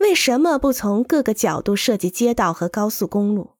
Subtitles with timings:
[0.00, 3.50] 为什么不从各个角度设计街道和高速公路？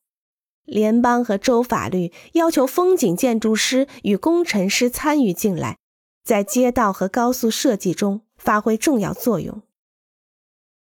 [0.65, 5.77] 联邦和州法律要求风景建筑师与工程师参与进来，
[6.25, 9.61] 在街道和高速设计中发挥重要作用。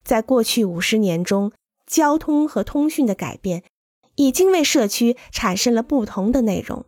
[0.06, 1.52] 在过去五十年中，
[1.86, 3.64] 交通和通讯的改变
[4.16, 6.80] 已经为社区产生了不同的内容。《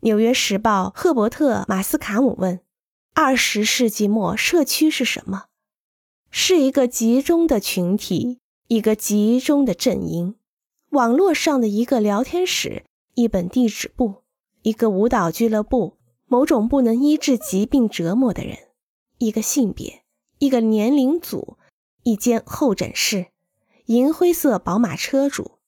[0.00, 2.60] 纽约时报》赫伯特·马斯卡姆问
[3.12, 5.44] ：“二十世纪末，社区是什么？”
[6.30, 10.36] 是一个集中的群体，一个集中的阵营，
[10.90, 14.22] 网络上的一个聊天室，一本地址簿，
[14.62, 15.96] 一个舞蹈俱乐部，
[16.26, 18.56] 某种不能医治疾病折磨的人，
[19.18, 20.02] 一个性别，
[20.38, 21.56] 一个年龄组，
[22.04, 23.26] 一间候诊室，
[23.86, 25.58] 银灰色宝马车主，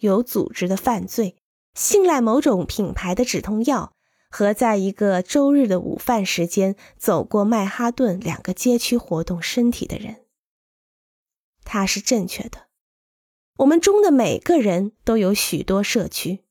[0.00, 1.36] 有组织的犯罪，
[1.74, 3.92] 信赖某种品牌的止痛药，
[4.28, 10.24] 和在一个周日的午饭时间走过曼哈顿两个街区活动身体的人。
[11.64, 12.68] 他是正确的。
[13.56, 16.44] 我们中的每个人都有许多社区。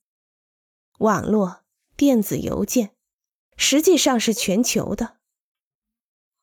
[0.98, 1.62] 网络、
[1.96, 2.90] 电子邮件，
[3.56, 5.18] 实际上是全球的。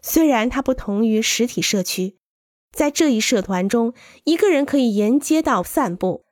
[0.02, 2.17] 虽然它不同于实体社区，
[2.72, 6.25] 在这一社团中，一个人可以沿街道散步，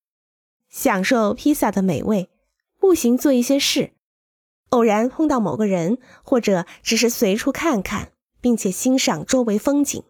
[0.70, 2.30] 享受披萨的美味，
[2.80, 3.94] 步行做一些事，
[4.74, 10.04] 偶然碰到某个人，或者只是随处看看，并且欣赏周围风景。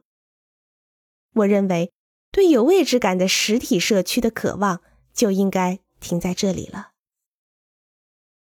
[1.36, 1.92] 我认为。
[2.36, 4.82] 对有位置感的实体社区的渴望，
[5.14, 6.93] 就应该停在这里了。